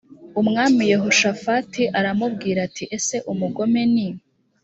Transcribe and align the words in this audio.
umwami 0.41 0.81
yehoshafati 0.91 1.81
aramubwira 1.99 2.59
ati 2.67 2.83
ese 2.97 3.15
umugome 3.31 3.81
ni 3.93 4.07